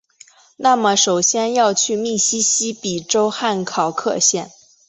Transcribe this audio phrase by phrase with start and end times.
[0.57, 4.49] 那么首先要去密西西比州汉考克县！